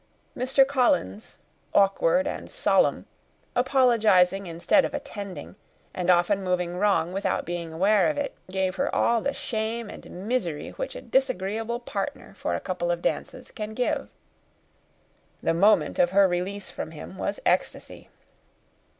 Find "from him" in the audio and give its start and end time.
16.71-17.15